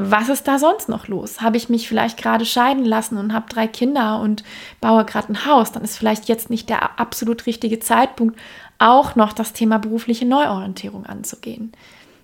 [0.00, 1.40] Was ist da sonst noch los?
[1.40, 4.44] Habe ich mich vielleicht gerade scheiden lassen und habe drei Kinder und
[4.80, 5.72] baue gerade ein Haus?
[5.72, 8.38] Dann ist vielleicht jetzt nicht der absolut richtige Zeitpunkt,
[8.78, 11.72] auch noch das Thema berufliche Neuorientierung anzugehen.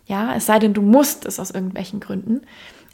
[0.06, 2.42] Ja, es sei denn, du musst es aus irgendwelchen Gründen.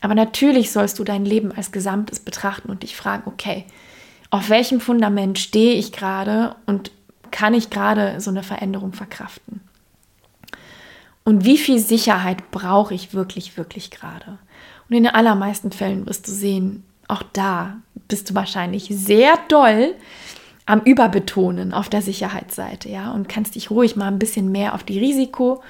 [0.00, 3.66] Aber natürlich sollst du dein Leben als Gesamtes betrachten und dich fragen, okay,
[4.30, 6.90] auf welchem Fundament stehe ich gerade und
[7.30, 9.60] kann ich gerade so eine Veränderung verkraften?
[11.22, 14.38] Und wie viel Sicherheit brauche ich wirklich, wirklich gerade?
[14.90, 17.76] Und in den allermeisten Fällen wirst du sehen, auch da
[18.08, 19.94] bist du wahrscheinlich sehr doll
[20.66, 24.82] am Überbetonen auf der Sicherheitsseite, ja, und kannst dich ruhig mal ein bisschen mehr auf
[24.82, 25.62] die Risiko-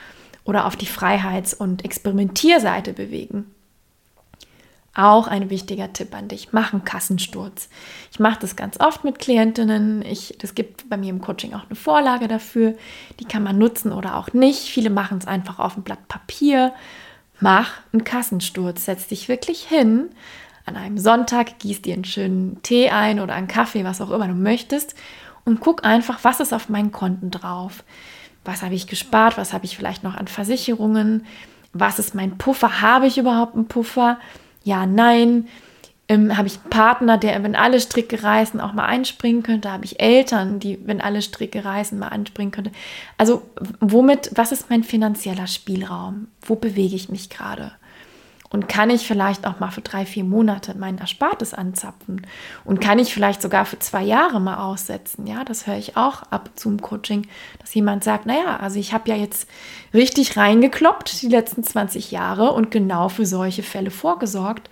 [0.45, 3.47] oder auf die Freiheits- und Experimentierseite bewegen.
[4.95, 7.69] Auch ein wichtiger Tipp an dich, mach einen Kassensturz.
[8.11, 10.03] Ich mache das ganz oft mit Klientinnen.
[10.03, 12.75] Ich, das gibt bei mir im Coaching auch eine Vorlage dafür.
[13.21, 14.63] Die kann man nutzen oder auch nicht.
[14.63, 16.73] Viele machen es einfach auf ein Blatt Papier.
[17.41, 18.85] Mach einen Kassensturz.
[18.85, 20.11] Setz dich wirklich hin.
[20.67, 24.29] An einem Sonntag gieß dir einen schönen Tee ein oder einen Kaffee, was auch immer
[24.29, 24.95] du möchtest.
[25.45, 27.83] Und guck einfach, was ist auf meinen Konten drauf.
[28.45, 29.37] Was habe ich gespart?
[29.39, 31.27] Was habe ich vielleicht noch an Versicherungen?
[31.73, 32.81] Was ist mein Puffer?
[32.81, 34.19] Habe ich überhaupt einen Puffer?
[34.65, 35.49] ja, nein.
[36.11, 39.71] Ähm, habe ich einen Partner, der, wenn alle Stricke reißen, auch mal einspringen könnte?
[39.71, 42.73] Habe ich Eltern, die, wenn alle Stricke reißen, mal anspringen könnte?
[43.17, 43.43] Also,
[43.79, 46.27] womit, was ist mein finanzieller Spielraum?
[46.43, 47.71] Wo bewege ich mich gerade?
[48.53, 52.27] Und kann ich vielleicht auch mal für drei, vier Monate mein Erspartes anzapfen?
[52.65, 55.29] Und kann ich vielleicht sogar für zwei Jahre mal aussetzen?
[55.29, 57.29] Ja, das höre ich auch ab zum Coaching,
[57.61, 59.49] dass jemand sagt, naja, also ich habe ja jetzt
[59.95, 64.69] richtig reingekloppt die letzten 20 Jahre und genau für solche Fälle vorgesorgt,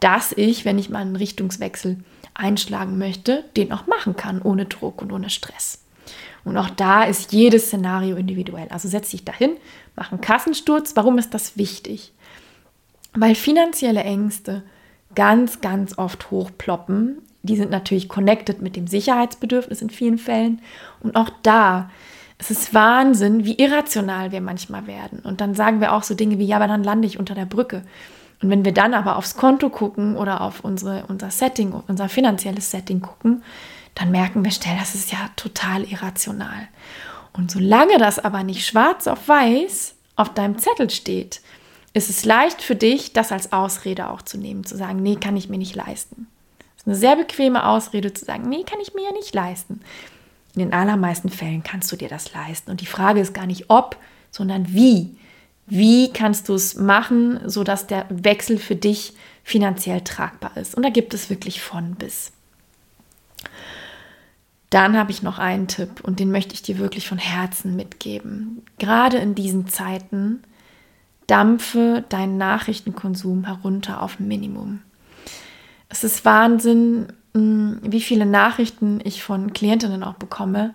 [0.00, 1.98] dass ich, wenn ich mal einen Richtungswechsel
[2.34, 5.82] einschlagen möchte, den auch machen kann, ohne Druck und ohne Stress.
[6.44, 8.68] Und auch da ist jedes Szenario individuell.
[8.70, 9.56] Also setz dich dahin,
[9.96, 10.96] mach einen Kassensturz.
[10.96, 12.12] Warum ist das wichtig?
[13.12, 14.62] Weil finanzielle Ängste
[15.14, 17.18] ganz, ganz oft hochploppen.
[17.42, 20.62] Die sind natürlich connected mit dem Sicherheitsbedürfnis in vielen Fällen.
[21.00, 21.90] Und auch da,
[22.38, 25.20] es ist Wahnsinn, wie irrational wir manchmal werden.
[25.20, 27.46] Und dann sagen wir auch so Dinge wie, ja, aber dann lande ich unter der
[27.46, 27.82] Brücke.
[28.42, 32.70] Und wenn wir dann aber aufs Konto gucken oder auf unsere, unser Setting, unser finanzielles
[32.70, 33.42] Setting gucken,
[33.94, 36.68] dann merken wir schnell, das ist ja total irrational.
[37.32, 41.40] Und solange das aber nicht schwarz auf weiß auf deinem Zettel steht,
[41.92, 45.36] ist es leicht für dich, das als Ausrede auch zu nehmen, zu sagen, nee, kann
[45.36, 46.28] ich mir nicht leisten.
[46.58, 49.80] Das ist eine sehr bequeme Ausrede zu sagen, nee, kann ich mir ja nicht leisten.
[50.54, 52.70] In den allermeisten Fällen kannst du dir das leisten.
[52.70, 53.96] Und die Frage ist gar nicht ob,
[54.30, 55.16] sondern wie.
[55.70, 60.74] Wie kannst du es machen, sodass der Wechsel für dich finanziell tragbar ist?
[60.74, 62.32] Und da gibt es wirklich von bis.
[64.68, 68.62] Dann habe ich noch einen Tipp und den möchte ich dir wirklich von Herzen mitgeben.
[68.78, 70.42] Gerade in diesen Zeiten
[71.28, 74.82] dampfe deinen Nachrichtenkonsum herunter auf Minimum.
[75.88, 80.74] Es ist Wahnsinn, hm, wie viele Nachrichten ich von Klientinnen auch bekomme,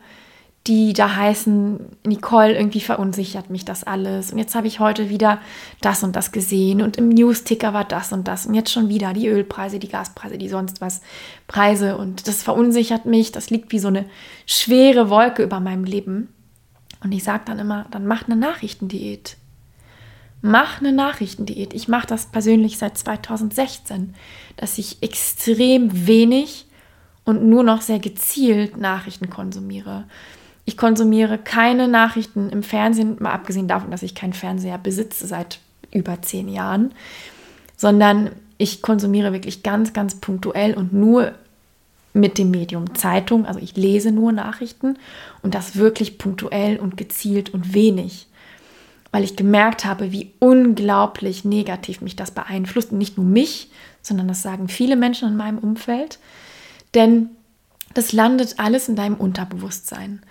[0.67, 4.31] die da heißen, Nicole, irgendwie verunsichert mich das alles.
[4.31, 5.39] Und jetzt habe ich heute wieder
[5.81, 8.47] das und das gesehen und im News-Ticker war das und das.
[8.47, 11.01] Und jetzt schon wieder die Ölpreise, die Gaspreise, die sonst was
[11.47, 11.97] Preise.
[11.97, 13.31] Und das verunsichert mich.
[13.31, 14.05] Das liegt wie so eine
[14.47, 16.29] schwere Wolke über meinem Leben.
[17.03, 19.37] Und ich sage dann immer, dann mach eine Nachrichtendiät.
[20.41, 21.75] Mach eine Nachrichtendiät.
[21.75, 24.15] Ich mache das persönlich seit 2016,
[24.57, 26.65] dass ich extrem wenig
[27.23, 30.05] und nur noch sehr gezielt Nachrichten konsumiere.
[30.65, 35.59] Ich konsumiere keine Nachrichten im Fernsehen, mal abgesehen davon, dass ich keinen Fernseher besitze seit
[35.91, 36.93] über zehn Jahren,
[37.77, 41.33] sondern ich konsumiere wirklich ganz, ganz punktuell und nur
[42.13, 43.45] mit dem Medium Zeitung.
[43.45, 44.97] Also ich lese nur Nachrichten
[45.41, 48.27] und das wirklich punktuell und gezielt und wenig,
[49.11, 52.91] weil ich gemerkt habe, wie unglaublich negativ mich das beeinflusst.
[52.91, 53.69] Und nicht nur mich,
[54.01, 56.19] sondern das sagen viele Menschen in meinem Umfeld.
[56.93, 57.29] Denn
[57.93, 60.21] das landet alles in deinem Unterbewusstsein.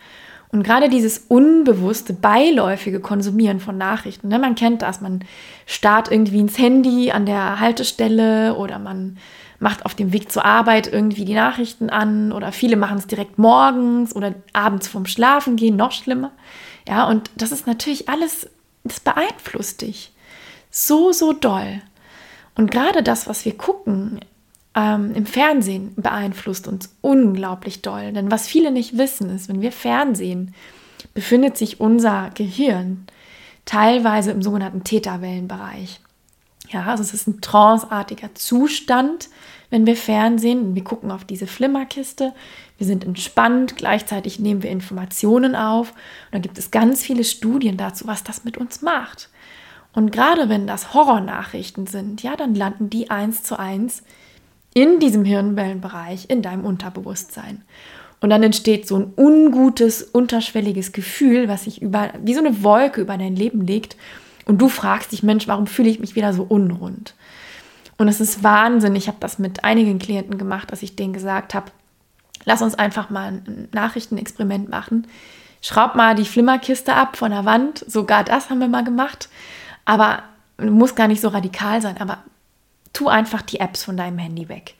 [0.54, 5.24] Und gerade dieses unbewusste, beiläufige Konsumieren von Nachrichten, ne, man kennt das, man
[5.66, 9.18] starrt irgendwie ins Handy an der Haltestelle oder man
[9.58, 13.36] macht auf dem Weg zur Arbeit irgendwie die Nachrichten an oder viele machen es direkt
[13.36, 16.30] morgens oder abends vorm Schlafen gehen, noch schlimmer.
[16.86, 18.48] Ja, und das ist natürlich alles,
[18.84, 20.12] das beeinflusst dich
[20.70, 21.82] so, so doll.
[22.54, 24.20] Und gerade das, was wir gucken,
[24.74, 28.12] ähm, im Fernsehen beeinflusst uns unglaublich doll.
[28.12, 30.54] Denn was viele nicht wissen, ist, wenn wir Fernsehen,
[31.12, 33.06] befindet sich unser Gehirn
[33.64, 36.00] teilweise im sogenannten Täterwellenbereich.
[36.70, 39.28] Ja, also es ist ein tranceartiger Zustand,
[39.70, 40.74] wenn wir Fernsehen.
[40.74, 42.32] Wir gucken auf diese Flimmerkiste,
[42.78, 45.90] wir sind entspannt, gleichzeitig nehmen wir Informationen auf.
[45.90, 49.28] Und da gibt es ganz viele Studien dazu, was das mit uns macht.
[49.92, 54.02] Und gerade wenn das Horrornachrichten sind, ja, dann landen die eins zu eins
[54.74, 57.62] in diesem Hirnwellenbereich, in deinem Unterbewusstsein.
[58.20, 63.00] Und dann entsteht so ein ungutes, unterschwelliges Gefühl, was sich über, wie so eine Wolke
[63.00, 63.96] über dein Leben legt.
[64.46, 67.14] Und du fragst dich, Mensch, warum fühle ich mich wieder so unrund?
[67.96, 68.96] Und es ist Wahnsinn.
[68.96, 71.70] Ich habe das mit einigen Klienten gemacht, dass ich denen gesagt habe,
[72.44, 75.06] lass uns einfach mal ein Nachrichtenexperiment machen.
[75.60, 77.84] Schraub mal die Flimmerkiste ab von der Wand.
[77.86, 79.28] Sogar das haben wir mal gemacht.
[79.84, 80.22] Aber
[80.58, 81.98] muss gar nicht so radikal sein.
[81.98, 82.18] Aber
[82.94, 84.74] tu einfach die Apps von deinem Handy weg.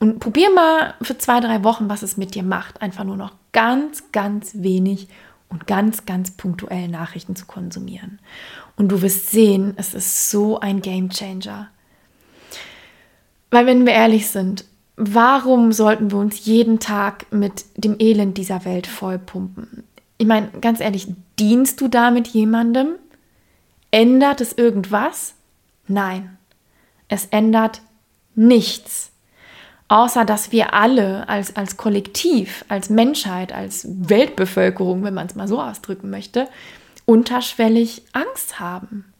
[0.00, 2.82] Und probier mal für zwei, drei Wochen, was es mit dir macht.
[2.82, 5.08] Einfach nur noch ganz, ganz wenig
[5.50, 8.18] und ganz, ganz punktuell Nachrichten zu konsumieren.
[8.76, 11.68] Und du wirst sehen, es ist so ein Game Changer.
[13.50, 14.64] Weil wenn wir ehrlich sind,
[14.96, 19.84] warum sollten wir uns jeden Tag mit dem Elend dieser Welt vollpumpen?
[20.16, 22.94] Ich meine, ganz ehrlich, dienst du damit jemandem?
[23.90, 25.34] Ändert es irgendwas?
[25.88, 26.38] Nein.
[27.10, 27.82] Es ändert
[28.36, 29.10] nichts,
[29.88, 35.48] außer dass wir alle als, als Kollektiv, als Menschheit, als Weltbevölkerung, wenn man es mal
[35.48, 36.48] so ausdrücken möchte,
[37.06, 39.12] unterschwellig Angst haben.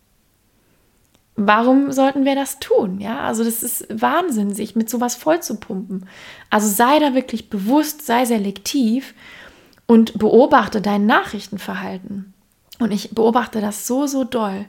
[1.35, 3.01] Warum sollten wir das tun?
[3.01, 6.07] Ja, also das ist Wahnsinn, sich mit sowas vollzupumpen.
[6.49, 9.15] Also sei da wirklich bewusst, sei selektiv
[9.87, 12.35] und beobachte dein Nachrichtenverhalten.
[12.79, 14.67] Und ich beobachte das so, so doll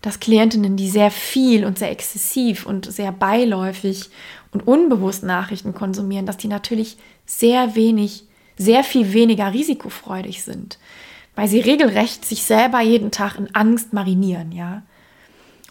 [0.00, 4.10] dass Klientinnen, die sehr viel und sehr exzessiv und sehr beiläufig
[4.52, 8.24] und unbewusst Nachrichten konsumieren, dass die natürlich sehr wenig,
[8.56, 10.78] sehr viel weniger risikofreudig sind,
[11.34, 14.82] weil sie regelrecht sich selber jeden Tag in Angst marinieren, ja.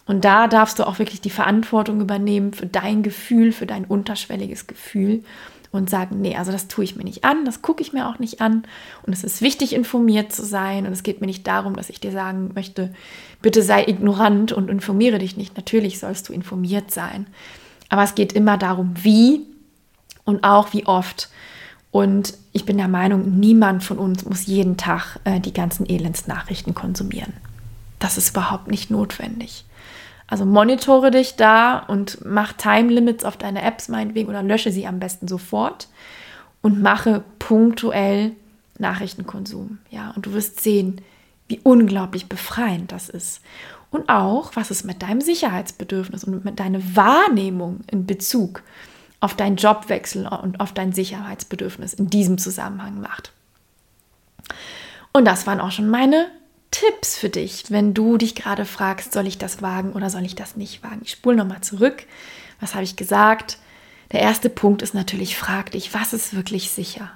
[0.08, 4.66] Und da darfst du auch wirklich die Verantwortung übernehmen für dein Gefühl, für dein unterschwelliges
[4.66, 5.22] Gefühl
[5.70, 8.18] und sagen, nee, also das tue ich mir nicht an, das gucke ich mir auch
[8.18, 8.62] nicht an.
[9.02, 10.86] Und es ist wichtig, informiert zu sein.
[10.86, 12.94] Und es geht mir nicht darum, dass ich dir sagen möchte,
[13.42, 15.58] bitte sei ignorant und informiere dich nicht.
[15.58, 17.26] Natürlich sollst du informiert sein.
[17.90, 19.42] Aber es geht immer darum, wie
[20.24, 21.28] und auch wie oft.
[21.90, 26.74] Und ich bin der Meinung, niemand von uns muss jeden Tag äh, die ganzen Elendsnachrichten
[26.74, 27.34] konsumieren.
[27.98, 29.66] Das ist überhaupt nicht notwendig.
[30.28, 34.86] Also monitore dich da und mach Time Limits auf deine Apps meinetwegen oder lösche sie
[34.86, 35.88] am besten sofort
[36.60, 38.32] und mache punktuell
[38.78, 39.78] Nachrichtenkonsum.
[39.90, 41.00] Ja, und du wirst sehen,
[41.48, 43.40] wie unglaublich befreiend das ist.
[43.90, 48.62] Und auch, was es mit deinem Sicherheitsbedürfnis und mit deiner Wahrnehmung in Bezug
[49.20, 53.32] auf deinen Jobwechsel und auf dein Sicherheitsbedürfnis in diesem Zusammenhang macht.
[55.12, 56.26] Und das waren auch schon meine
[56.70, 60.34] Tipps für dich, wenn du dich gerade fragst, soll ich das wagen oder soll ich
[60.34, 61.00] das nicht wagen?
[61.02, 62.04] Ich spule nochmal zurück.
[62.60, 63.58] Was habe ich gesagt?
[64.12, 67.10] Der erste Punkt ist natürlich, frag dich, was ist wirklich sicher?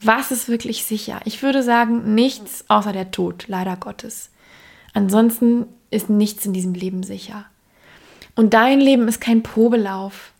[0.00, 1.20] Was ist wirklich sicher?
[1.24, 4.30] Ich würde sagen, nichts außer der Tod, leider Gottes.
[4.94, 7.44] Ansonsten ist nichts in diesem Leben sicher.
[8.34, 10.32] Und dein Leben ist kein Probelauf.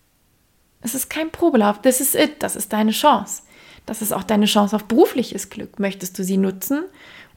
[0.80, 1.82] Es ist kein Probelauf.
[1.82, 2.42] Das ist it.
[2.42, 3.42] Das ist deine Chance.
[3.84, 5.78] Das ist auch deine Chance auf berufliches Glück.
[5.78, 6.84] Möchtest du sie nutzen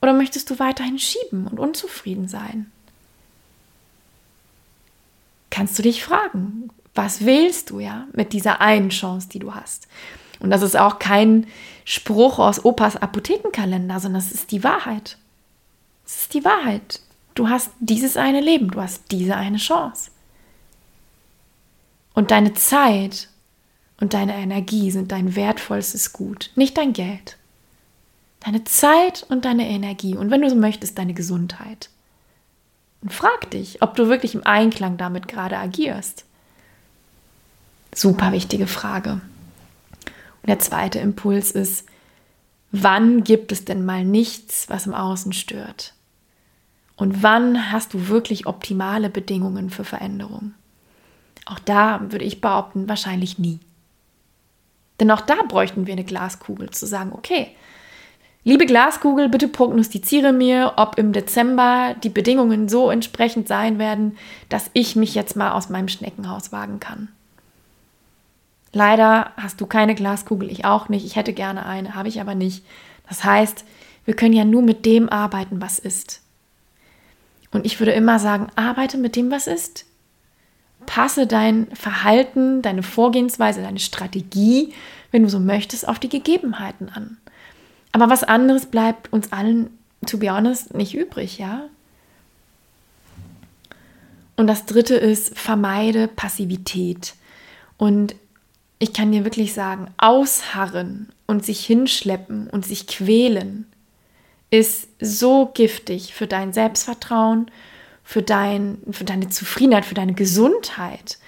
[0.04, 2.70] oder möchtest du weiterhin schieben und unzufrieden sein?
[5.50, 9.88] Kannst du dich fragen, was wählst du ja mit dieser einen Chance, die du hast?
[10.42, 11.48] Und das ist auch kein
[11.86, 15.18] Spruch aus Opas Apothekenkalender, sondern das ist die Wahrheit.
[16.06, 17.00] Es ist die Wahrheit.
[17.34, 20.12] Du hast dieses eine Leben, du hast diese eine Chance.
[22.14, 23.30] Und deine Zeit
[24.02, 27.38] und deine Energie sind dein wertvollstes Gut, nicht dein Geld.
[28.44, 31.90] Deine Zeit und deine Energie und wenn du so möchtest, deine Gesundheit.
[33.02, 36.26] Und frag dich, ob du wirklich im Einklang damit gerade agierst.
[37.94, 39.22] Super wichtige Frage.
[40.44, 41.86] Und der zweite Impuls ist,
[42.72, 45.94] wann gibt es denn mal nichts, was im Außen stört?
[46.96, 50.54] Und wann hast du wirklich optimale Bedingungen für Veränderung?
[51.46, 53.60] Auch da würde ich behaupten, wahrscheinlich nie.
[55.00, 57.56] Denn auch da bräuchten wir eine Glaskugel, zu sagen, okay,
[58.46, 64.18] Liebe Glaskugel, bitte prognostiziere mir, ob im Dezember die Bedingungen so entsprechend sein werden,
[64.50, 67.08] dass ich mich jetzt mal aus meinem Schneckenhaus wagen kann.
[68.74, 71.06] Leider hast du keine Glaskugel, ich auch nicht.
[71.06, 72.66] Ich hätte gerne eine, habe ich aber nicht.
[73.08, 73.64] Das heißt,
[74.04, 76.22] wir können ja nur mit dem arbeiten, was ist.
[77.52, 79.86] Und ich würde immer sagen, arbeite mit dem, was ist.
[80.86, 84.74] Passe dein Verhalten, deine Vorgehensweise, deine Strategie,
[85.12, 87.18] wenn du so möchtest, auf die Gegebenheiten an.
[87.94, 89.70] Aber was anderes bleibt uns allen,
[90.06, 91.70] to be honest, nicht übrig, ja?
[94.36, 97.14] Und das dritte ist, vermeide Passivität.
[97.78, 98.16] Und
[98.80, 103.68] ich kann dir wirklich sagen, ausharren und sich hinschleppen und sich quälen
[104.50, 107.50] ist so giftig für dein Selbstvertrauen,
[108.04, 111.20] für, dein, für deine Zufriedenheit, für deine Gesundheit.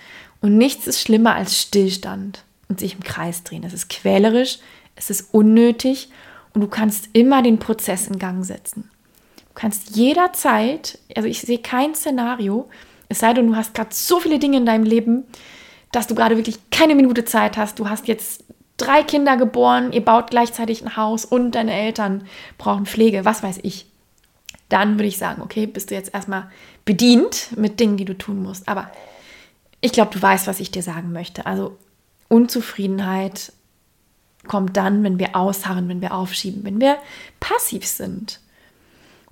[0.41, 3.63] Und nichts ist schlimmer als Stillstand und sich im Kreis drehen.
[3.63, 4.59] Es ist quälerisch,
[4.95, 6.09] es ist unnötig
[6.55, 8.89] und du kannst immer den Prozess in Gang setzen.
[9.37, 12.69] Du kannst jederzeit, also ich sehe kein Szenario,
[13.09, 15.25] es sei denn, du hast gerade so viele Dinge in deinem Leben,
[15.91, 17.77] dass du gerade wirklich keine Minute Zeit hast.
[17.77, 18.43] Du hast jetzt
[18.77, 22.25] drei Kinder geboren, ihr baut gleichzeitig ein Haus und deine Eltern
[22.57, 23.85] brauchen Pflege, was weiß ich.
[24.69, 26.49] Dann würde ich sagen, okay, bist du jetzt erstmal
[26.85, 28.67] bedient mit Dingen, die du tun musst.
[28.67, 28.89] Aber
[29.81, 31.45] ich glaube, du weißt, was ich dir sagen möchte.
[31.45, 31.77] Also
[32.27, 33.51] Unzufriedenheit
[34.45, 36.97] kommt dann, wenn wir ausharren, wenn wir aufschieben, wenn wir
[37.39, 38.39] passiv sind.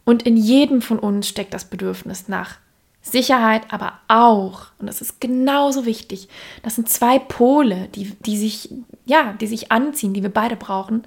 [0.05, 2.57] Und in jedem von uns steckt das Bedürfnis nach
[3.01, 6.29] Sicherheit, aber auch, und das ist genauso wichtig,
[6.61, 8.73] das sind zwei Pole, die, die, sich,
[9.05, 11.03] ja, die sich anziehen, die wir beide brauchen,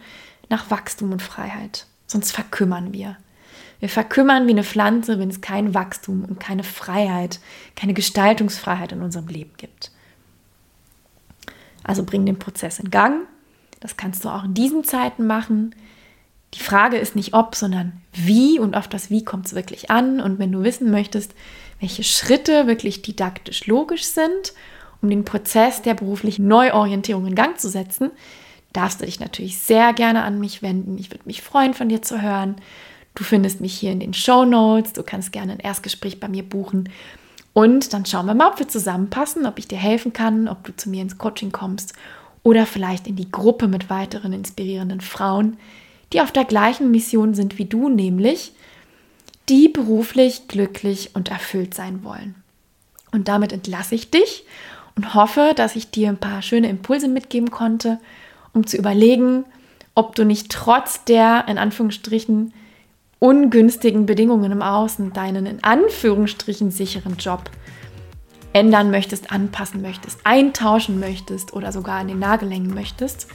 [0.48, 1.86] nach Wachstum und Freiheit.
[2.06, 3.16] Sonst verkümmern wir.
[3.80, 7.40] Wir verkümmern wie eine Pflanze, wenn es kein Wachstum und keine Freiheit,
[7.74, 9.90] keine Gestaltungsfreiheit in unserem Leben gibt.
[11.82, 13.26] Also bring den Prozess in Gang
[13.87, 15.72] das kannst du auch in diesen Zeiten machen.
[16.55, 20.20] Die Frage ist nicht ob, sondern wie und auf das Wie kommt es wirklich an.
[20.20, 21.37] Und wenn du wissen möchtest,
[21.78, 24.55] welche Schritte wirklich didaktisch logisch sind,
[25.03, 28.11] um den Prozess der beruflichen Neuorientierung in Gang zu setzen,
[28.72, 30.99] darfst du dich natürlich sehr gerne an mich wenden.
[30.99, 32.57] Ich würde mich freuen, von dir zu hören.
[33.14, 34.95] Du findest mich hier in den Show Notes.
[34.95, 36.89] Du kannst gerne ein Erstgespräch bei mir buchen.
[37.53, 40.74] Und dann schauen wir mal, ob wir zusammenpassen, ob ich dir helfen kann, ob du
[40.74, 41.95] zu mir ins Coaching kommst
[42.47, 45.57] oder vielleicht in die Gruppe mit weiteren inspirierenden Frauen,
[46.12, 48.53] die auf der gleichen Mission sind wie du, nämlich
[49.49, 52.36] die beruflich glücklich und erfüllt sein wollen.
[53.11, 54.44] Und damit entlasse ich dich
[54.94, 57.99] und hoffe, dass ich dir ein paar schöne Impulse mitgeben konnte,
[58.53, 59.44] um zu überlegen,
[59.97, 62.55] ob du nicht trotz der in Anführungsstrichen
[63.18, 67.51] ungünstigen Bedingungen im Außen deinen in Anführungsstrichen sicheren Job
[68.57, 73.28] ändern möchtest, anpassen möchtest, eintauschen möchtest oder sogar an den Nagel hängen möchtest.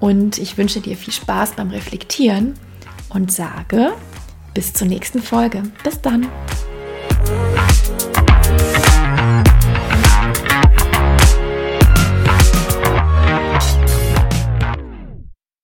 [0.00, 2.54] Und ich wünsche dir viel Spaß beim Reflektieren
[3.08, 3.92] und sage
[4.52, 5.62] bis zur nächsten Folge.
[5.82, 6.28] Bis dann.